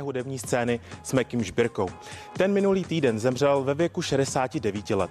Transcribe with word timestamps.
hudební 0.00 0.38
scény 0.38 0.80
s 1.02 1.12
Mekim 1.12 1.42
Žbirkou. 1.42 1.88
Ten 2.36 2.52
minulý 2.52 2.84
týden 2.84 3.18
zemřel 3.18 3.64
ve 3.64 3.74
věku 3.74 4.02
69 4.02 4.90
let. 4.90 5.10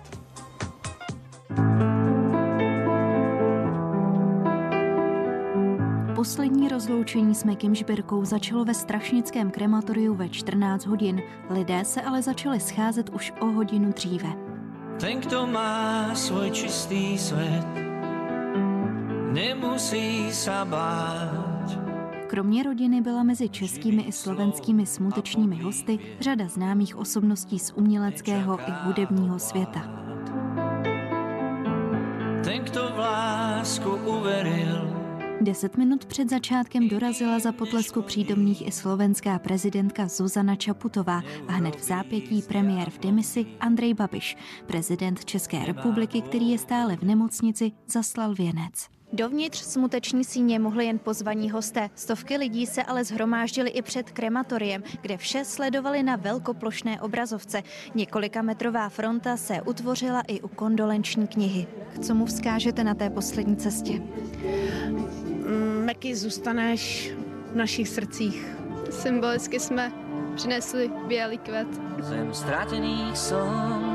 Poslední 6.16 6.68
rozloučení 6.68 7.36
s 7.36 7.44
Mekim 7.44 7.76
Žbirkou 7.76 8.26
začalo 8.26 8.66
ve 8.66 8.74
Strašnickém 8.74 9.52
krematoriu 9.52 10.16
ve 10.16 10.30
14 10.30 10.86
hodin. 10.86 11.22
Lidé 11.50 11.86
se 11.86 12.02
ale 12.02 12.22
začali 12.22 12.60
scházet 12.60 13.10
už 13.10 13.34
o 13.40 13.46
hodinu 13.46 13.92
dříve. 13.92 14.30
Ten, 15.00 15.20
kdo 15.20 15.48
má 15.48 16.16
svůj 16.16 16.52
čistý 16.52 17.18
svět, 17.18 17.68
nemusí 19.32 20.34
se 20.34 20.52
bát. 20.64 21.43
Kromě 22.34 22.64
rodiny 22.64 23.02
byla 23.02 23.24
mezi 23.24 23.50
českými 23.50 24.02
i 24.02 24.12
slovenskými 24.12 24.86
smutečními 24.86 25.56
hosty 25.56 26.00
řada 26.20 26.48
známých 26.48 26.96
osobností 26.96 27.60
z 27.60 27.72
uměleckého 27.72 28.60
i 28.60 28.72
hudebního 28.86 29.40
světa. 29.40 29.80
Ten, 32.44 32.64
kdo 32.64 32.90
v 32.96 32.98
lásku 32.98 33.90
uveril, 33.90 35.04
Deset 35.42 35.78
minut 35.78 36.06
před 36.06 36.30
začátkem 36.30 36.88
dorazila 36.88 37.40
za 37.40 37.52
potlesku 37.52 38.02
přítomných 38.02 38.68
i 38.68 38.72
slovenská 38.72 39.40
prezidentka 39.40 40.08
Zuzana 40.08 40.56
Čaputová 40.56 41.22
a 41.48 41.52
hned 41.52 41.76
v 41.76 41.84
zápětí 41.84 42.42
premiér 42.42 42.90
v 42.90 43.00
demisi 43.00 43.46
Andrej 43.60 43.94
Babiš, 43.94 44.38
prezident 44.66 45.26
České 45.26 45.66
republiky, 45.66 46.22
který 46.22 46.52
je 46.52 46.58
stále 46.58 46.96
v 46.96 47.04
nemocnici, 47.04 47.72
zaslal 47.88 48.34
věnec. 48.34 48.90
Dovnitř 49.16 49.62
smuteční 49.62 50.24
síně 50.24 50.60
mohli 50.60 50.86
jen 50.86 51.00
pozvaní 51.00 51.52
hosté. 51.52 51.90
Stovky 51.96 52.38
lidí 52.38 52.66
se 52.66 52.84
ale 52.84 53.04
zhromáždili 53.04 53.70
i 53.70 53.82
před 53.82 54.12
krematoriem, 54.12 54.84
kde 55.02 55.18
vše 55.18 55.46
sledovali 55.46 56.04
na 56.04 56.16
velkoplošné 56.16 57.02
obrazovce. 57.02 57.64
Několika 57.96 58.42
metrová 58.42 58.90
fronta 58.90 59.38
se 59.38 59.62
utvořila 59.62 60.22
i 60.28 60.42
u 60.42 60.48
kondolenční 60.48 61.28
knihy. 61.28 61.68
Co 62.02 62.16
mu 62.16 62.26
vzkážete 62.26 62.84
na 62.84 62.94
té 62.94 63.10
poslední 63.10 63.56
cestě? 63.56 64.02
Meky, 65.86 66.16
zůstaneš 66.16 67.14
v 67.52 67.56
našich 67.56 67.90
srdcích. 67.90 68.48
Symbolicky 68.90 69.60
jsme 69.60 69.92
přinesli 70.36 70.92
bělý 71.08 71.38
kvet. 71.38 71.68
zem 72.00 72.32
v 72.32 73.32
oknách. 73.32 73.93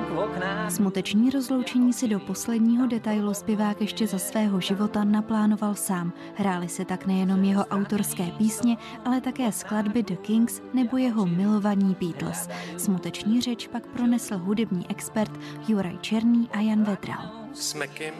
Smuteční 0.69 1.31
rozloučení 1.31 1.93
si 1.93 2.09
do 2.09 2.21
posledního 2.21 2.87
detailu 2.87 3.35
zpěvák 3.35 3.81
ještě 3.81 4.07
za 4.07 4.19
svého 4.19 4.61
života 4.61 5.05
naplánoval 5.05 5.75
sám. 5.75 6.13
Hrály 6.35 6.69
se 6.69 6.85
tak 6.85 7.07
nejenom 7.07 7.45
jeho 7.45 7.65
autorské 7.65 8.25
písně, 8.39 8.77
ale 9.05 9.21
také 9.21 9.53
skladby 9.53 10.03
The 10.03 10.17
Kings 10.17 10.63
nebo 10.75 10.97
jeho 10.97 11.27
milovaní 11.27 11.97
Beatles. 12.01 12.49
Smuteční 12.77 13.41
řeč 13.41 13.67
pak 13.67 13.87
pronesl 13.87 14.39
hudební 14.39 14.91
expert 14.91 15.33
Juraj 15.69 15.99
Černý 16.01 16.49
a 16.53 16.61
Jan 16.61 16.85
Vedral. 16.85 17.31
S 17.55 17.75
Mekim 17.75 18.15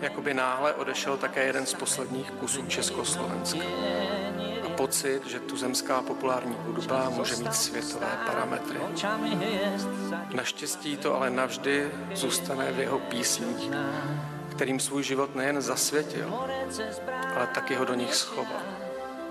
jakoby 0.00 0.34
náhle 0.34 0.74
odešel 0.74 1.16
také 1.16 1.44
jeden 1.44 1.66
z 1.66 1.74
posledních 1.74 2.30
kusů 2.30 2.66
Československa. 2.66 3.64
Pocit, 4.76 5.26
že 5.26 5.40
tu 5.40 5.56
zemská 5.56 6.02
populární 6.02 6.56
hudba 6.66 7.10
může 7.10 7.36
mít 7.36 7.54
světové 7.54 8.18
parametry. 8.26 8.78
Naštěstí 10.34 10.96
to 10.96 11.14
ale 11.14 11.30
navždy 11.30 11.90
zůstane 12.14 12.72
v 12.72 12.78
jeho 12.78 12.98
písních, 12.98 13.70
kterým 14.50 14.80
svůj 14.80 15.02
život 15.02 15.34
nejen 15.34 15.62
zasvětil, 15.62 16.34
ale 17.36 17.46
taky 17.46 17.74
ho 17.74 17.84
do 17.84 17.94
nich 17.94 18.14
schoval. 18.14 18.62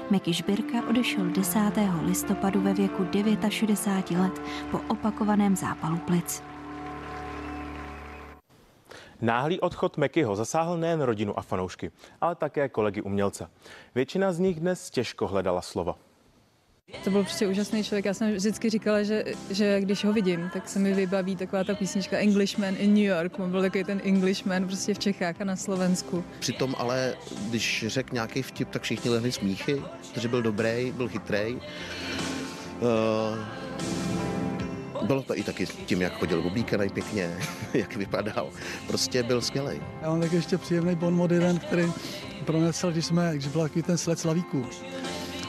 Meky 0.10 0.34
Žbirka 0.34 0.88
odešel 0.90 1.26
10. 1.26 1.60
listopadu 2.06 2.62
ve 2.62 2.74
věku 2.74 3.08
69 3.50 4.22
let 4.22 4.42
po 4.72 4.82
opakovaném 4.88 5.56
zápalu 5.56 5.98
plic. 5.98 6.44
Náhlý 9.24 9.60
odchod 9.60 9.98
Mekyho 9.98 10.36
zasáhl 10.36 10.78
nejen 10.78 11.02
rodinu 11.02 11.40
a 11.40 11.42
fanoušky, 11.42 11.92
ale 12.22 12.36
také 12.36 12.70
kolegy 12.70 13.02
umělce. 13.02 13.50
Většina 13.96 14.32
z 14.32 14.40
nich 14.40 14.60
dnes 14.60 14.90
těžko 14.90 15.28
hledala 15.28 15.62
slova. 15.62 15.96
To 17.04 17.10
byl 17.12 17.24
prostě 17.24 17.48
úžasný 17.48 17.84
člověk. 17.84 18.06
Já 18.06 18.14
jsem 18.14 18.34
vždycky 18.34 18.70
říkala, 18.70 19.04
že, 19.04 19.24
že 19.50 19.82
když 19.82 20.06
ho 20.06 20.14
vidím, 20.14 20.50
tak 20.54 20.70
se 20.70 20.80
mi 20.80 20.94
vybaví 20.94 21.36
taková 21.36 21.64
ta 21.64 21.76
písnička 21.76 22.18
Englishman 22.18 22.76
in 22.78 22.90
New 22.90 23.04
York. 23.04 23.40
On 23.40 23.52
byl 23.52 23.62
takový 23.62 23.84
ten 23.84 24.02
Englishman 24.04 24.68
prostě 24.68 24.94
v 24.94 25.00
Čechách 25.00 25.42
a 25.42 25.44
na 25.44 25.56
Slovensku. 25.56 26.24
Přitom 26.40 26.76
ale, 26.78 27.16
když 27.50 27.86
řekl 27.88 28.14
nějaký 28.14 28.42
vtip, 28.42 28.70
tak 28.70 28.82
všichni 28.82 29.10
lehli 29.10 29.32
smíchy, 29.32 29.82
protože 30.14 30.28
byl 30.28 30.42
dobrý, 30.42 30.92
byl 30.92 31.08
chytrý. 31.08 31.62
Uh, 32.82 33.38
bylo 35.04 35.24
to 35.24 35.38
i 35.38 35.44
taky 35.44 35.66
tím, 35.66 36.02
jak 36.02 36.20
chodil 36.20 36.44
oblíkaný 36.48 36.90
pěkně, 36.90 37.38
jak 37.74 37.96
vypadal. 37.96 38.50
Prostě 38.88 39.24
byl 39.24 39.42
skvělý. 39.42 39.82
Já 40.02 40.10
mám 40.10 40.22
taky 40.22 40.36
ještě 40.36 40.58
příjemný 40.58 40.96
bon 40.96 41.14
mod 41.14 41.32
jeden, 41.32 41.60
který 41.60 41.92
pronesl, 42.46 42.92
když 42.92 43.06
jsme, 43.06 43.32
když 43.34 43.48
byl 43.48 43.62
takový 43.62 43.84
ten 43.84 43.98
sled 43.98 44.20
slavíků. 44.20 44.66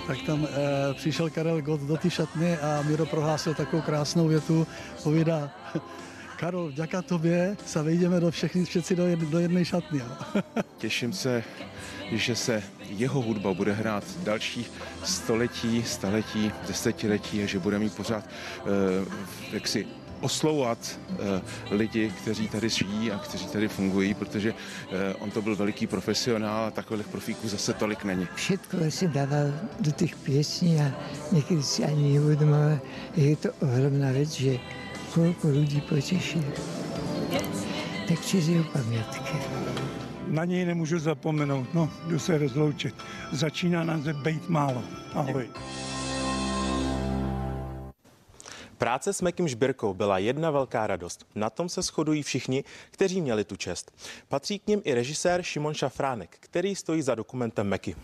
Tak 0.06 0.18
tam 0.26 0.46
e, 0.46 0.94
přišel 0.94 1.30
Karel 1.30 1.62
Gott 1.62 1.80
do 1.80 1.96
té 1.96 2.10
šatny 2.10 2.56
a 2.56 2.82
Miro 2.82 3.06
prohlásil 3.06 3.54
takovou 3.54 3.82
krásnou 3.82 4.28
větu, 4.28 4.66
povídá, 5.02 5.50
Karol, 6.36 6.70
děka 6.70 7.02
tobě 7.02 7.56
se 7.66 7.82
vejdeme 7.82 8.20
do 8.20 8.30
všechny, 8.30 8.64
všetci 8.64 8.96
do, 8.96 9.06
jed, 9.06 9.18
do 9.18 9.38
jedné 9.38 9.64
šatny. 9.64 9.98
Jo. 9.98 10.42
Těším 10.78 11.12
se, 11.12 11.44
že 12.12 12.36
se 12.36 12.62
jeho 12.88 13.22
hudba 13.22 13.54
bude 13.54 13.72
hrát 13.72 14.04
další 14.22 14.66
století, 15.04 15.82
staletí, 15.82 16.52
desetiletí 16.66 17.42
a 17.42 17.46
že 17.46 17.58
bude 17.58 17.78
mít 17.78 17.96
pořád 17.96 18.24
uh, 18.24 19.12
jaksi 19.52 19.86
oslouvat 20.20 20.78
uh, 21.10 21.16
lidi, 21.70 22.12
kteří 22.22 22.48
tady 22.48 22.68
žijí 22.68 23.12
a 23.12 23.18
kteří 23.18 23.46
tady 23.46 23.68
fungují, 23.68 24.14
protože 24.14 24.52
uh, 24.52 24.58
on 25.18 25.30
to 25.30 25.42
byl 25.42 25.56
veliký 25.56 25.86
profesionál 25.86 26.64
a 26.64 26.70
takových 26.70 27.06
profíků 27.08 27.48
zase 27.48 27.72
tolik 27.72 28.04
není. 28.04 28.28
Všetko 28.34 28.76
si 28.88 29.08
dával 29.08 29.52
do 29.80 29.90
těch 29.90 30.16
pěsní 30.16 30.80
a 30.80 30.92
někdy 31.32 31.62
si 31.62 31.84
ani 31.84 32.12
neuvědomoval, 32.12 32.78
je 33.16 33.36
to 33.36 33.48
ohromná 33.62 34.12
věc, 34.12 34.30
že 34.30 34.58
kolik 35.14 35.44
lidí 35.44 35.80
potěší. 35.80 36.42
Tak 38.08 38.26
čili 38.26 38.64
památky. 38.72 39.38
Na 40.26 40.44
něj 40.44 40.64
nemůžu 40.64 40.98
zapomenout, 40.98 41.74
no, 41.74 41.90
jdu 42.06 42.18
se 42.18 42.38
rozloučit. 42.38 42.94
Začíná 43.32 43.84
nás 43.84 44.00
být 44.00 44.48
málo. 44.48 44.82
Ahoj. 45.14 45.48
Práce 48.78 49.12
s 49.12 49.22
Mekim 49.22 49.48
Žbirkou 49.48 49.94
byla 49.94 50.18
jedna 50.18 50.50
velká 50.50 50.86
radost. 50.86 51.26
Na 51.34 51.50
tom 51.50 51.68
se 51.68 51.82
shodují 51.82 52.22
všichni, 52.22 52.64
kteří 52.90 53.20
měli 53.20 53.44
tu 53.44 53.56
čest. 53.56 53.92
Patří 54.28 54.58
k 54.58 54.66
nim 54.66 54.82
i 54.84 54.94
režisér 54.94 55.42
Šimon 55.42 55.74
Šafránek, 55.74 56.36
který 56.40 56.76
stojí 56.76 57.02
za 57.02 57.14
dokumentem 57.14 57.68
Meky. 57.68 57.96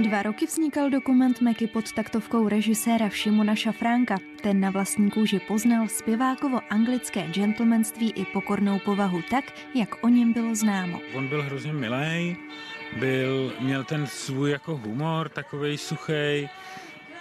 Dva 0.00 0.22
roky 0.22 0.46
vznikal 0.46 0.90
dokument 0.90 1.40
Meky 1.40 1.66
pod 1.66 1.92
taktovkou 1.92 2.48
režiséra 2.48 3.08
Šimona 3.08 3.54
Šafránka. 3.54 4.16
Ten 4.42 4.60
na 4.60 4.70
vlastní 4.70 5.10
kůži 5.10 5.40
poznal 5.48 5.88
zpěvákovo 5.88 6.60
anglické 6.70 7.26
gentlemanství 7.26 8.12
i 8.12 8.24
pokornou 8.24 8.78
povahu 8.78 9.22
tak, 9.30 9.44
jak 9.74 10.04
o 10.04 10.08
něm 10.08 10.32
bylo 10.32 10.54
známo. 10.54 11.00
On 11.14 11.28
byl 11.28 11.42
hrozně 11.42 11.72
milý, 11.72 12.36
byl, 12.96 13.52
měl 13.60 13.84
ten 13.84 14.06
svůj 14.06 14.50
jako 14.50 14.76
humor, 14.76 15.28
takovej 15.28 15.78
suchý 15.78 16.48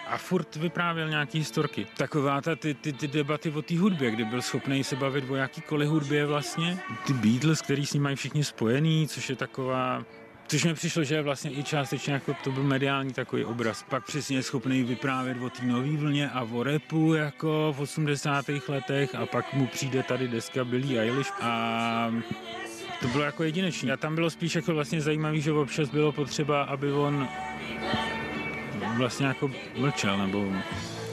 a 0.07 0.17
furt 0.17 0.55
vyprávěl 0.55 1.09
nějaký 1.09 1.37
historky. 1.37 1.87
Taková 1.97 2.41
ta, 2.41 2.55
ty, 2.55 2.73
ty, 2.73 2.93
ty 2.93 3.07
debaty 3.07 3.49
o 3.49 3.61
té 3.61 3.77
hudbě, 3.77 4.11
kdy 4.11 4.25
byl 4.25 4.41
schopný 4.41 4.83
se 4.83 4.95
bavit 4.95 5.29
o 5.29 5.35
jakýkoliv 5.35 5.89
hudbě 5.89 6.25
vlastně. 6.25 6.79
Ty 7.07 7.13
Beatles, 7.13 7.61
který 7.61 7.85
s 7.85 7.93
ním 7.93 8.03
mají 8.03 8.15
všichni 8.15 8.43
spojený, 8.43 9.07
což 9.07 9.29
je 9.29 9.35
taková 9.35 10.05
Což 10.49 10.63
mi 10.63 10.73
přišlo, 10.73 11.03
že 11.03 11.15
je 11.15 11.21
vlastně 11.21 11.51
i 11.51 11.63
částečně 11.63 12.13
jako 12.13 12.33
to 12.43 12.51
byl 12.51 12.63
mediální 12.63 13.13
takový 13.13 13.45
obraz. 13.45 13.85
Pak 13.89 14.05
přesně 14.05 14.37
je 14.37 14.43
schopný 14.43 14.83
vyprávět 14.83 15.37
o 15.41 15.49
té 15.49 15.65
nové 15.65 15.97
vlně 15.97 16.29
a 16.29 16.43
o 16.43 16.63
repu 16.63 17.13
jako 17.13 17.73
v 17.77 17.79
80. 17.79 18.45
letech 18.67 19.15
a 19.15 19.25
pak 19.25 19.53
mu 19.53 19.67
přijde 19.67 20.03
tady 20.03 20.27
deska 20.27 20.65
Billie 20.65 21.01
Eilish 21.01 21.31
a 21.41 22.13
to 23.01 23.07
bylo 23.07 23.23
jako 23.23 23.43
jedinečné. 23.43 23.93
A 23.93 23.97
tam 23.97 24.15
bylo 24.15 24.29
spíš 24.29 24.55
jako 24.55 24.73
vlastně 24.73 25.01
zajímavý, 25.01 25.41
že 25.41 25.51
občas 25.51 25.89
bylo 25.89 26.11
potřeba, 26.11 26.63
aby 26.63 26.91
on 26.91 27.27
vlastně 28.97 29.25
jako 29.25 29.51
mlčel 29.77 30.17
nebo 30.17 30.53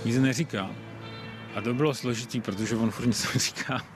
nic 0.05 0.19
neříkal. 0.19 0.71
A 1.55 1.61
to 1.61 1.75
bylo 1.75 1.95
složitý, 1.95 2.41
protože 2.41 2.77
on 2.77 2.91
furt 2.91 3.07
něco 3.07 3.29
říká. 3.39 3.96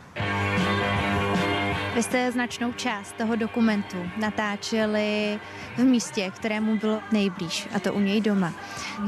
Vy 1.94 2.02
jste 2.02 2.32
značnou 2.32 2.72
část 2.72 3.12
toho 3.16 3.36
dokumentu 3.36 4.10
natáčeli 4.16 5.40
v 5.76 5.78
místě, 5.78 6.32
kterému 6.36 6.76
bylo 6.76 7.00
nejblíž, 7.12 7.68
a 7.74 7.80
to 7.80 7.94
u 7.94 8.00
něj 8.00 8.20
doma. 8.20 8.52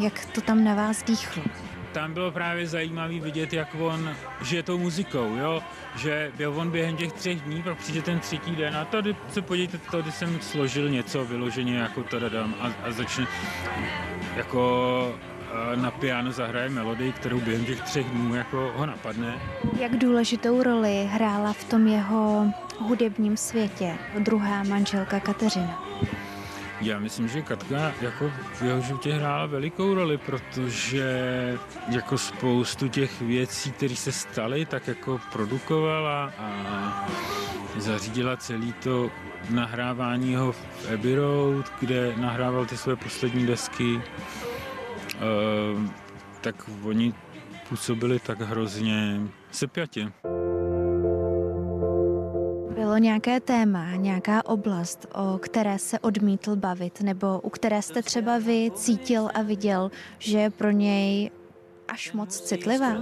Jak 0.00 0.26
to 0.26 0.40
tam 0.40 0.64
na 0.64 0.74
vás 0.74 1.02
dýchlo? 1.02 1.42
tam 1.92 2.14
bylo 2.14 2.30
právě 2.30 2.66
zajímavý 2.66 3.20
vidět, 3.20 3.52
jak 3.52 3.68
on 3.80 4.16
žije 4.42 4.62
tou 4.62 4.78
muzikou, 4.78 5.36
jo? 5.36 5.62
že 5.96 6.32
byl 6.36 6.54
on 6.56 6.70
během 6.70 6.96
těch 6.96 7.12
třech 7.12 7.40
dní, 7.40 7.62
pak 7.62 7.78
přijde 7.78 8.02
ten 8.02 8.20
třetí 8.20 8.56
den 8.56 8.76
a 8.76 8.84
tady 8.84 9.16
se 9.28 9.42
podívejte, 9.42 9.78
tady 9.90 10.12
jsem 10.12 10.40
složil 10.40 10.88
něco 10.88 11.24
vyloženě 11.24 11.78
jako 11.78 12.02
to 12.02 12.28
dám 12.28 12.54
a, 12.60 12.72
a 12.88 12.90
začne 12.90 13.26
jako 14.36 15.14
na 15.74 15.90
piano 15.90 16.32
zahraje 16.32 16.68
melodii, 16.68 17.12
kterou 17.12 17.40
během 17.40 17.64
těch 17.64 17.80
třech 17.80 18.06
dnů 18.06 18.34
jako 18.34 18.72
ho 18.76 18.86
napadne. 18.86 19.40
Jak 19.80 19.96
důležitou 19.96 20.62
roli 20.62 21.08
hrála 21.12 21.52
v 21.52 21.64
tom 21.64 21.86
jeho 21.86 22.46
hudebním 22.78 23.36
světě 23.36 23.98
druhá 24.18 24.62
manželka 24.62 25.20
Kateřina? 25.20 25.84
Já 26.80 26.98
myslím, 26.98 27.28
že 27.28 27.42
Katka 27.42 27.92
jako 28.00 28.30
v 28.54 28.62
jeho 28.62 28.80
životě 28.80 29.12
hrála 29.12 29.46
velikou 29.46 29.94
roli, 29.94 30.18
protože 30.18 31.08
jako 31.88 32.18
spoustu 32.18 32.88
těch 32.88 33.20
věcí, 33.20 33.72
které 33.72 33.96
se 33.96 34.12
staly, 34.12 34.66
tak 34.66 34.88
jako 34.88 35.20
produkovala 35.32 36.32
a 36.38 37.08
zařídila 37.76 38.36
celý 38.36 38.72
to 38.72 39.10
nahrávání 39.50 40.34
ho 40.34 40.52
v 40.52 40.92
Abbey 40.94 41.14
Road, 41.14 41.72
kde 41.80 42.14
nahrával 42.16 42.66
ty 42.66 42.76
své 42.76 42.96
poslední 42.96 43.46
desky. 43.46 43.96
Uh, 43.96 44.02
tak 46.40 46.70
oni 46.84 47.14
působili 47.68 48.18
tak 48.18 48.40
hrozně 48.40 49.20
sepjatě. 49.50 50.12
Bylo 52.92 52.98
nějaké 53.00 53.40
téma, 53.40 53.90
nějaká 53.96 54.46
oblast, 54.46 55.06
o 55.14 55.38
které 55.38 55.78
se 55.78 55.98
odmítl 55.98 56.56
bavit, 56.56 57.00
nebo 57.00 57.40
u 57.40 57.50
které 57.50 57.82
jste 57.82 58.02
třeba 58.02 58.38
vy 58.38 58.70
cítil 58.74 59.28
a 59.34 59.42
viděl, 59.42 59.90
že 60.18 60.38
je 60.38 60.50
pro 60.50 60.70
něj 60.70 61.30
až 61.88 62.12
moc 62.12 62.40
citlivá? 62.40 62.96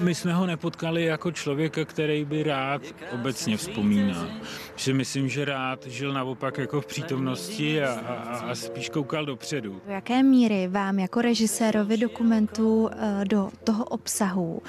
My 0.00 0.14
jsme 0.14 0.34
ho 0.34 0.46
nepotkali 0.46 1.04
jako 1.04 1.32
člověka, 1.32 1.84
který 1.84 2.24
by 2.24 2.42
rád 2.42 2.82
obecně 3.12 3.56
vzpomínal. 3.56 4.28
Že 4.76 4.94
myslím, 4.94 5.28
že 5.28 5.44
rád 5.44 5.86
žil 5.86 6.12
naopak 6.12 6.58
jako 6.58 6.80
v 6.80 6.86
přítomnosti 6.86 7.82
a, 7.82 7.92
a, 7.92 8.14
a 8.50 8.54
spíš 8.54 8.88
koukal 8.88 9.26
dopředu. 9.26 9.80
V 9.86 9.90
jaké 9.90 10.22
míry 10.22 10.68
vám 10.68 10.98
jako 10.98 11.20
režisérovi 11.22 11.96
dokumentu 11.96 12.90
eh, 12.92 13.24
do 13.24 13.50
toho 13.64 13.84
obsahu 13.84 14.62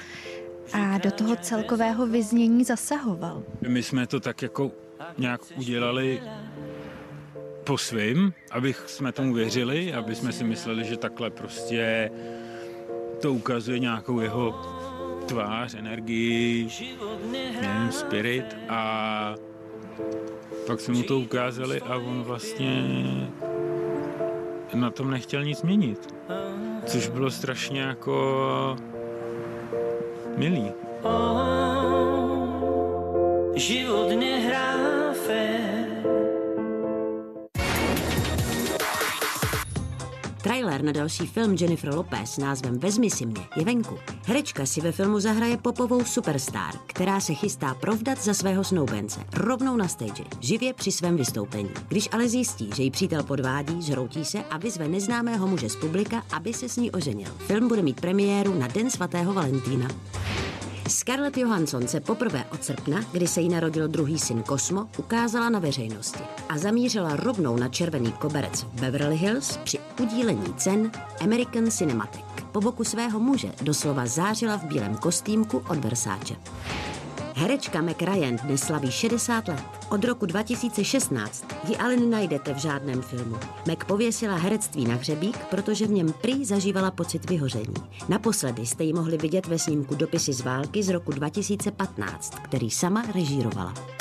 a 0.72 0.98
do 0.98 1.10
toho 1.10 1.36
celkového 1.36 2.06
vyznění 2.06 2.64
zasahoval? 2.64 3.42
My 3.68 3.82
jsme 3.82 4.06
to 4.06 4.20
tak 4.20 4.42
jako 4.42 4.70
nějak 5.18 5.40
udělali 5.56 6.22
po 7.64 7.78
svým, 7.78 8.32
abych 8.50 8.84
jsme 8.86 9.12
tomu 9.12 9.34
věřili, 9.34 9.94
aby 9.94 10.14
jsme 10.14 10.32
si 10.32 10.44
mysleli, 10.44 10.84
že 10.84 10.96
takhle 10.96 11.30
prostě 11.30 12.10
to 13.20 13.32
ukazuje 13.32 13.78
nějakou 13.78 14.20
jeho 14.20 14.62
tvář, 15.26 15.74
energii, 15.74 16.68
nevím, 17.32 17.92
spirit 17.92 18.56
a 18.68 19.34
pak 20.66 20.80
jsme 20.80 20.94
mu 20.94 21.02
to 21.02 21.18
ukázali 21.18 21.80
a 21.80 21.96
on 21.96 22.22
vlastně 22.22 22.84
na 24.74 24.90
tom 24.90 25.10
nechtěl 25.10 25.44
nic 25.44 25.62
měnit. 25.62 26.14
Což 26.86 27.08
bylo 27.08 27.30
strašně 27.30 27.80
jako 27.80 28.76
milý. 30.38 30.70
Život 33.54 34.08
nehrá 34.14 35.12
fér 35.26 35.78
Trailer 40.42 40.82
na 40.82 40.92
další 40.92 41.26
film 41.26 41.56
Jennifer 41.60 41.94
Lopez 41.94 42.30
s 42.30 42.38
názvem 42.38 42.78
Vezmi 42.78 43.10
si 43.10 43.26
mě 43.26 43.40
je 43.56 43.64
venku. 43.64 43.98
Herečka 44.26 44.66
si 44.66 44.80
ve 44.80 44.92
filmu 44.92 45.20
zahraje 45.20 45.56
popovou 45.56 46.04
superstar, 46.04 46.74
která 46.86 47.20
se 47.20 47.34
chystá 47.34 47.74
provdat 47.74 48.18
za 48.24 48.34
svého 48.34 48.64
snoubence, 48.64 49.20
rovnou 49.32 49.76
na 49.76 49.88
stage, 49.88 50.24
živě 50.40 50.74
při 50.74 50.92
svém 50.92 51.16
vystoupení. 51.16 51.70
Když 51.88 52.08
ale 52.12 52.28
zjistí, 52.28 52.70
že 52.74 52.82
jí 52.82 52.90
přítel 52.90 53.22
podvádí, 53.22 53.82
zhroutí 53.82 54.24
se 54.24 54.38
a 54.50 54.58
vyzve 54.58 54.88
neznámého 54.88 55.46
muže 55.46 55.68
z 55.68 55.76
publika, 55.76 56.22
aby 56.32 56.52
se 56.52 56.68
s 56.68 56.76
ní 56.76 56.90
oženil. 56.90 57.28
Film 57.38 57.68
bude 57.68 57.82
mít 57.82 58.00
premiéru 58.00 58.54
na 58.54 58.66
Den 58.66 58.90
svatého 58.90 59.34
Valentína. 59.34 59.88
Scarlett 60.88 61.36
Johansson 61.36 61.88
se 61.88 62.00
poprvé 62.00 62.44
od 62.52 62.64
srpna, 62.64 63.04
kdy 63.12 63.26
se 63.26 63.40
jí 63.40 63.48
narodil 63.48 63.88
druhý 63.88 64.18
syn 64.18 64.42
Kosmo, 64.42 64.88
ukázala 64.98 65.48
na 65.48 65.58
veřejnosti 65.58 66.20
a 66.48 66.58
zamířila 66.58 67.16
rovnou 67.16 67.56
na 67.56 67.68
červený 67.68 68.12
koberec 68.12 68.62
v 68.62 68.80
Beverly 68.80 69.16
Hills 69.16 69.56
při 69.56 69.78
udílení 70.00 70.54
cen 70.56 70.90
American 71.20 71.70
Cinematic. 71.70 72.24
Po 72.52 72.60
boku 72.60 72.84
svého 72.84 73.20
muže 73.20 73.52
doslova 73.62 74.06
zářila 74.06 74.56
v 74.56 74.64
bílém 74.64 74.96
kostýmku 74.96 75.62
od 75.68 75.78
Versace. 75.78 76.34
Herečka 77.38 77.82
Mac 77.82 77.96
Ryan 78.00 78.36
dnes 78.36 78.60
slaví 78.60 78.90
60 78.90 79.48
let. 79.48 79.62
Od 79.90 80.04
roku 80.04 80.26
2016 80.26 81.44
ji 81.68 81.76
ale 81.76 81.96
nenajdete 81.96 82.54
v 82.54 82.56
žádném 82.56 83.02
filmu. 83.02 83.36
Mac 83.66 83.78
pověsila 83.86 84.36
herectví 84.36 84.84
na 84.84 84.94
hřebík, 84.94 85.38
protože 85.44 85.86
v 85.86 85.90
něm 85.90 86.12
prý 86.12 86.44
zažívala 86.44 86.90
pocit 86.90 87.30
vyhoření. 87.30 87.74
Naposledy 88.08 88.66
jste 88.66 88.84
ji 88.84 88.92
mohli 88.92 89.18
vidět 89.18 89.46
ve 89.46 89.58
snímku 89.58 89.94
Dopisy 89.94 90.32
z 90.32 90.40
války 90.40 90.82
z 90.82 90.88
roku 90.88 91.12
2015, 91.12 92.34
který 92.34 92.70
sama 92.70 93.04
režírovala. 93.14 93.97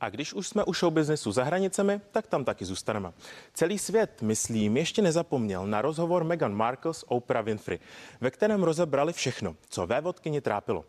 A 0.00 0.08
když 0.08 0.34
už 0.34 0.48
jsme 0.48 0.64
u 0.64 0.74
showbiznesu 0.74 1.32
za 1.32 1.44
hranicemi, 1.44 2.00
tak 2.10 2.26
tam 2.26 2.44
taky 2.44 2.64
zůstaneme. 2.64 3.12
Celý 3.54 3.78
svět, 3.78 4.22
myslím, 4.22 4.76
ještě 4.76 5.02
nezapomněl 5.02 5.66
na 5.66 5.82
rozhovor 5.82 6.24
Meghan 6.24 6.54
Markle 6.54 6.94
s 6.94 7.10
Oprah 7.10 7.44
Winfrey, 7.44 7.78
ve 8.20 8.30
kterém 8.30 8.62
rozebrali 8.62 9.12
všechno, 9.12 9.56
co 9.68 9.86
vévodkyni 9.86 10.40
trápilo. 10.40 10.84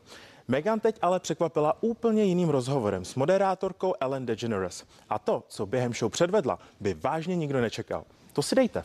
Meghan 0.47 0.79
teď 0.79 0.99
ale 1.01 1.19
překvapila 1.19 1.83
úplně 1.83 2.23
jiným 2.23 2.49
rozhovorem 2.49 3.05
s 3.05 3.15
moderátorkou 3.15 3.93
Ellen 3.99 4.25
DeGeneres. 4.25 4.83
A 5.09 5.19
to, 5.19 5.43
co 5.47 5.65
během 5.65 5.93
show 5.93 6.11
předvedla, 6.11 6.59
by 6.79 6.93
vážně 6.93 7.35
nikdo 7.35 7.61
nečekal. 7.61 8.03
To 8.33 8.41
si 8.41 8.55
dejte. 8.55 8.83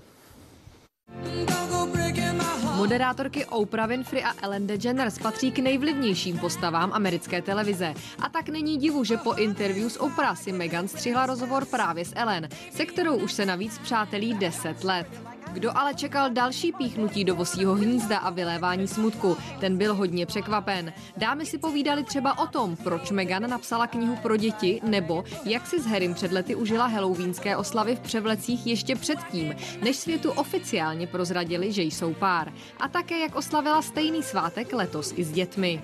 Moderátorky 2.87 3.45
Oprah 3.47 3.89
Winfrey 3.89 4.25
a 4.25 4.35
Ellen 4.43 4.67
DeGeneres 4.67 5.19
patří 5.19 5.53
k 5.53 5.59
nejvlivnějším 5.59 6.39
postavám 6.39 6.93
americké 6.93 7.43
televize. 7.43 7.95
A 8.23 8.29
tak 8.29 8.49
není 8.49 8.77
divu, 8.77 9.05
že 9.05 9.17
po 9.17 9.35
interview 9.35 9.89
s 9.91 10.01
Oprah 10.01 10.39
si 10.39 10.53
Meghan 10.53 10.89
střihla 10.89 11.27
rozhovor 11.27 11.65
právě 11.65 12.05
s 12.05 12.13
Ellen, 12.17 12.49
se 12.71 12.87
kterou 12.87 13.17
už 13.17 13.33
se 13.33 13.47
navíc 13.47 13.79
přátelí 13.79 14.35
10 14.35 14.85
let. 14.85 15.36
Kdo 15.57 15.79
ale 15.79 15.95
čekal 15.95 16.31
další 16.31 16.73
píchnutí 16.73 17.25
do 17.25 17.35
vosího 17.35 17.75
hnízda 17.75 18.19
a 18.19 18.31
vylévání 18.31 18.89
smutku, 18.89 19.37
ten 19.61 19.79
byl 19.79 19.95
hodně 19.95 20.27
překvapen. 20.27 20.93
Dámy 21.17 21.47
si 21.47 21.59
povídali 21.59 22.05
třeba 22.05 22.39
o 22.39 22.47
tom, 22.47 22.77
proč 22.77 23.11
Meghan 23.11 23.51
napsala 23.51 23.87
knihu 23.87 24.17
pro 24.17 24.37
děti, 24.37 24.81
nebo 24.85 25.25
jak 25.45 25.67
si 25.67 25.81
s 25.81 25.87
Harrym 25.87 26.15
před 26.15 26.33
lety 26.33 26.55
užila 26.55 26.87
halloweenské 26.87 27.57
oslavy 27.57 27.97
v 27.97 28.01
převlecích 28.01 28.67
ještě 28.67 28.97
předtím, 28.97 29.55
než 29.83 29.97
světu 29.97 30.31
oficiálně 30.31 31.07
prozradili, 31.07 31.73
že 31.73 31.83
jsou 31.83 32.15
pár. 32.15 32.53
A 32.81 32.89
také 32.89 33.19
jak 33.19 33.37
oslavila 33.37 33.83
stejný 33.83 34.23
svátek 34.23 34.73
letos 34.73 35.13
i 35.17 35.25
s 35.25 35.33
dětmi. 35.33 35.83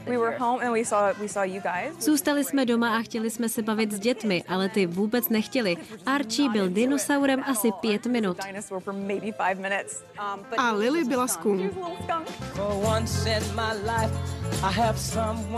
Zůstali 2.00 2.44
jsme 2.44 2.66
doma 2.66 2.96
a 2.96 3.02
chtěli 3.02 3.30
jsme 3.30 3.48
se 3.48 3.62
bavit 3.62 3.92
s 3.92 3.98
dětmi, 3.98 4.44
ale 4.48 4.68
ty 4.68 4.86
vůbec 4.86 5.28
nechtěli. 5.28 5.76
Archie 6.06 6.48
byl 6.48 6.68
dinosaurem 6.68 7.44
asi 7.46 7.68
pět 7.80 8.06
minut. 8.06 8.36
A 10.58 10.72
Lily 10.72 11.04
byla 11.04 11.28
skunk. 11.28 11.72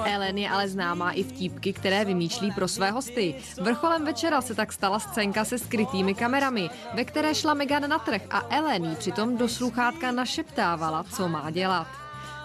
Ellen 0.04 0.38
je 0.38 0.50
ale 0.50 0.68
známá 0.68 1.10
i 1.10 1.22
vtípky, 1.22 1.72
které 1.72 2.04
vymýšlí 2.04 2.52
pro 2.52 2.68
své 2.68 2.90
hosty. 2.90 3.34
Vrcholem 3.60 4.04
večera 4.04 4.40
se 4.40 4.54
tak 4.54 4.72
stala 4.72 4.98
scénka 4.98 5.44
se 5.44 5.58
skrytými 5.58 6.14
kamerami, 6.14 6.70
ve 6.94 7.04
které 7.04 7.34
šla 7.34 7.54
Megan 7.54 7.88
na 7.88 7.98
trh 7.98 8.22
a 8.30 8.46
Ellen 8.50 8.84
jí 8.84 8.96
přitom 8.96 9.36
do 9.36 9.48
sluchátka 9.48 10.12
našeptávala, 10.12 11.04
co 11.04 11.28
má 11.28 11.50
dělat. 11.50 11.86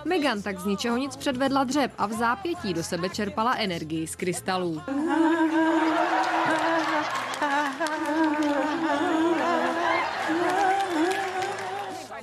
Megan 0.06 0.42
tak 0.42 0.60
z 0.60 0.66
ničeho 0.66 0.98
nic 0.98 1.16
předvedla 1.16 1.63
dřeb 1.63 1.92
a 1.98 2.06
v 2.06 2.12
zápětí 2.12 2.74
do 2.74 2.84
sebe 2.84 3.10
čerpala 3.10 3.54
energii 3.54 4.08
z 4.08 4.16
krystalů. 4.16 4.82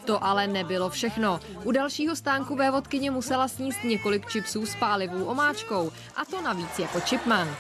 To 0.07 0.25
ale 0.25 0.47
nebylo 0.47 0.91
všechno. 0.91 1.41
U 1.65 1.73
dalšího 1.73 2.17
stánku 2.17 2.57
vévodkyně 2.57 3.11
musela 3.11 3.49
sníst 3.49 3.85
několik 3.85 4.27
čipsů 4.27 4.67
s 4.67 4.77
pálivou 4.77 5.25
omáčkou, 5.25 5.93
a 6.17 6.25
to 6.25 6.43
navíc 6.43 6.79
jako 6.79 7.01
chipmunk. 7.01 7.59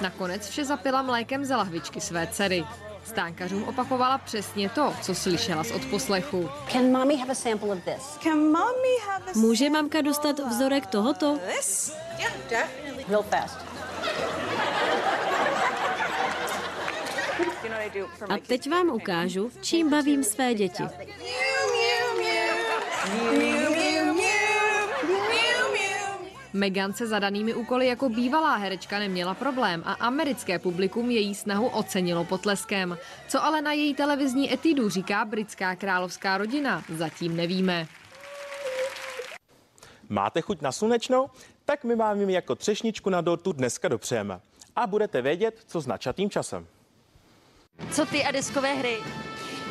Nakonec 0.00 0.48
vše 0.48 0.64
zapila 0.64 1.02
mlékem 1.02 1.44
ze 1.44 1.56
lahvičky 1.56 2.00
své 2.00 2.26
dcery. 2.26 2.64
Stánkařům 3.04 3.64
opakovala 3.64 4.18
přesně 4.18 4.68
to, 4.68 4.94
co 5.02 5.14
slyšela 5.14 5.64
z 5.64 5.70
odposlechu. 5.70 6.48
Může 9.34 9.70
mamka 9.70 10.00
dostat 10.00 10.38
vzorek 10.38 10.86
tohoto? 10.86 11.38
A 18.28 18.38
teď 18.46 18.70
vám 18.70 18.88
ukážu, 18.88 19.50
čím 19.60 19.90
bavím 19.90 20.24
své 20.24 20.54
děti. 20.54 20.84
Megan 26.56 26.92
se 26.92 27.06
zadanými 27.06 27.54
úkoly 27.54 27.86
jako 27.86 28.08
bývalá 28.08 28.56
herečka 28.56 28.98
neměla 28.98 29.34
problém 29.34 29.82
a 29.84 29.92
americké 29.92 30.58
publikum 30.58 31.10
její 31.10 31.34
snahu 31.34 31.68
ocenilo 31.68 32.24
potleskem. 32.24 32.98
Co 33.28 33.44
ale 33.44 33.62
na 33.62 33.72
její 33.72 33.94
televizní 33.94 34.52
etidu 34.52 34.88
říká 34.88 35.24
britská 35.24 35.76
královská 35.76 36.38
rodina, 36.38 36.82
zatím 36.94 37.36
nevíme. 37.36 37.86
Máte 40.08 40.40
chuť 40.40 40.60
na 40.62 40.72
slunečnou? 40.72 41.30
Tak 41.64 41.84
my 41.84 41.96
vám 41.96 42.20
jim 42.20 42.30
jako 42.30 42.54
třešničku 42.54 43.10
na 43.10 43.20
dortu 43.20 43.52
dneska 43.52 43.88
dopřejeme. 43.88 44.40
A 44.76 44.86
budete 44.86 45.22
vědět, 45.22 45.60
co 45.66 45.80
s 45.80 45.86
načatým 45.86 46.30
časem. 46.30 46.66
Co 47.92 48.06
ty 48.06 48.24
a 48.24 48.30
deskové 48.30 48.74
hry? 48.74 48.96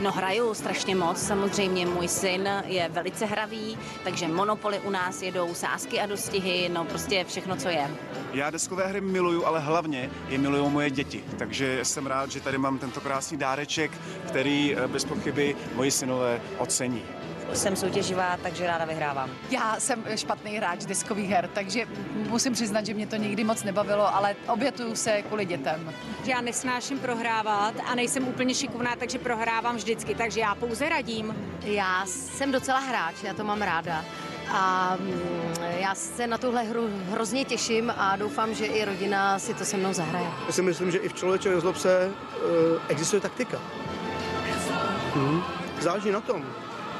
No 0.01 0.11
hraju 0.11 0.53
strašně 0.53 0.95
moc, 0.95 1.21
samozřejmě 1.21 1.85
můj 1.85 2.07
syn 2.07 2.49
je 2.65 2.89
velice 2.89 3.25
hravý, 3.25 3.77
takže 4.03 4.27
monopoly 4.27 4.79
u 4.79 4.89
nás 4.89 5.21
jedou, 5.21 5.53
sásky 5.53 5.99
a 5.99 6.05
dostihy, 6.05 6.69
no 6.73 6.85
prostě 6.85 7.23
všechno, 7.23 7.55
co 7.55 7.69
je. 7.69 7.89
Já 8.33 8.49
deskové 8.49 8.87
hry 8.87 9.01
miluju, 9.01 9.45
ale 9.45 9.59
hlavně 9.59 10.09
je 10.29 10.37
milují 10.37 10.71
moje 10.71 10.89
děti. 10.89 11.23
Takže 11.37 11.85
jsem 11.85 12.07
rád, 12.07 12.31
že 12.31 12.41
tady 12.41 12.57
mám 12.57 12.77
tento 12.77 13.01
krásný 13.01 13.37
dáreček, 13.37 13.91
který 14.27 14.75
eh, 14.75 14.87
bez 14.87 15.05
pochyby 15.05 15.55
moji 15.75 15.91
synové 15.91 16.41
ocení. 16.57 17.01
Jsem 17.53 17.75
soutěživá, 17.75 18.37
takže 18.43 18.67
ráda 18.67 18.85
vyhrávám. 18.85 19.29
Já 19.49 19.79
jsem 19.79 20.03
špatný 20.15 20.57
hráč 20.57 20.85
deskových 20.85 21.29
her, 21.29 21.49
takže 21.53 21.87
musím 22.29 22.53
přiznat, 22.53 22.85
že 22.85 22.93
mě 22.93 23.07
to 23.07 23.15
nikdy 23.15 23.43
moc 23.43 23.63
nebavilo, 23.63 24.15
ale 24.15 24.35
obětuju 24.47 24.95
se 24.95 25.21
kvůli 25.21 25.45
dětem. 25.45 25.93
Já 26.25 26.41
nesnáším 26.41 26.99
prohrávat 26.99 27.73
a 27.85 27.95
nejsem 27.95 28.27
úplně 28.27 28.55
šikovná, 28.55 28.95
takže 28.95 29.19
prohrávám 29.19 29.75
vždycky, 29.75 30.15
takže 30.15 30.39
já 30.39 30.55
pouze 30.55 30.89
radím. 30.89 31.35
Já 31.63 32.05
jsem 32.05 32.51
docela 32.51 32.79
hráč, 32.79 33.15
já 33.23 33.33
to 33.33 33.43
mám 33.43 33.61
ráda. 33.61 34.05
A 34.51 34.97
mm, 34.99 35.55
já 35.79 35.95
se 35.95 36.27
na 36.27 36.37
tuhle 36.37 36.63
hru 36.63 36.89
hrozně 37.09 37.45
těším 37.45 37.93
a 37.97 38.15
doufám, 38.15 38.53
že 38.53 38.65
i 38.65 38.85
rodina 38.85 39.39
si 39.39 39.53
to 39.53 39.65
se 39.65 39.77
mnou 39.77 39.93
zahraje. 39.93 40.27
Já 40.47 40.51
si 40.51 40.61
myslím, 40.61 40.91
že 40.91 40.97
i 40.97 41.09
v 41.09 41.13
člověče 41.13 41.49
nezlob 41.49 41.77
se 41.77 42.11
uh, 42.11 42.81
existuje 42.87 43.21
taktika. 43.21 43.61
Hmm. 45.13 45.43
Záleží 45.79 46.11
na 46.11 46.21
tom. 46.21 46.45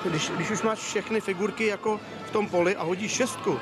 Když, 0.06 0.30
když 0.30 0.52
už 0.52 0.62
máš 0.62 0.80
všechny 0.80 1.22
figurky 1.22 1.66
jako 1.66 2.00
v 2.26 2.32
tom 2.32 2.50
poli 2.50 2.76
a 2.76 2.84
hodíš 2.84 3.12
šestku, 3.12 3.60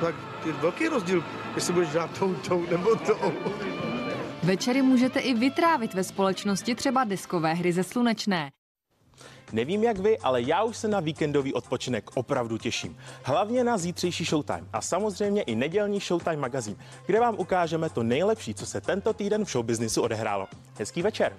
tak 0.00 0.14
je 0.46 0.52
velký 0.52 0.88
rozdíl, 0.88 1.24
jestli 1.54 1.72
budeš 1.72 1.88
dát 1.88 2.18
tou, 2.18 2.34
tou 2.34 2.66
nebo 2.70 2.96
tou. 2.96 3.32
Večery 4.42 4.82
můžete 4.82 5.20
i 5.20 5.34
vytrávit 5.34 5.94
ve 5.94 6.04
společnosti 6.04 6.74
třeba 6.74 7.04
deskové 7.04 7.54
hry 7.54 7.72
ze 7.72 7.84
Slunečné. 7.84 8.50
Nevím 9.52 9.82
jak 9.84 9.98
vy, 9.98 10.18
ale 10.18 10.42
já 10.42 10.62
už 10.62 10.76
se 10.76 10.88
na 10.88 11.00
víkendový 11.00 11.54
odpočinek 11.54 12.10
opravdu 12.14 12.58
těším. 12.58 12.96
Hlavně 13.22 13.64
na 13.64 13.78
zítřejší 13.78 14.24
Showtime 14.24 14.66
a 14.72 14.80
samozřejmě 14.80 15.42
i 15.42 15.54
nedělní 15.54 16.00
Showtime 16.00 16.36
magazín, 16.36 16.76
kde 17.06 17.20
vám 17.20 17.34
ukážeme 17.38 17.90
to 17.90 18.02
nejlepší, 18.02 18.54
co 18.54 18.66
se 18.66 18.80
tento 18.80 19.12
týden 19.12 19.44
v 19.44 19.48
showbiznisu 19.50 20.02
odehrálo. 20.02 20.48
Hezký 20.78 21.02
večer. 21.02 21.36